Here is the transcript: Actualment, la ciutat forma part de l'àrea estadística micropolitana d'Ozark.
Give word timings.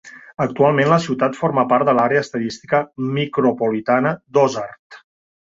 Actualment, 0.43 0.87
la 0.93 0.97
ciutat 1.03 1.37
forma 1.41 1.65
part 1.73 1.87
de 1.89 1.95
l'àrea 1.97 2.23
estadística 2.27 2.81
micropolitana 3.19 4.17
d'Ozark. 4.39 5.01